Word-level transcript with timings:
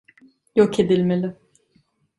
Yok 0.55 0.79
edilmeli. 0.79 1.35